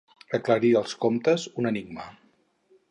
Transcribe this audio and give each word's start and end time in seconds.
Aclarir 0.37 0.71
els 0.79 0.95
comptes, 1.03 1.47
un 1.63 1.73
enigma. 1.73 2.11